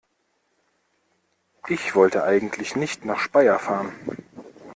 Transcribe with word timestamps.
Ich 1.67 1.93
wollte 1.93 2.23
eigentlich 2.23 2.75
nicht 2.75 3.05
nach 3.05 3.19
Speyer 3.19 3.59
fahren 3.59 3.91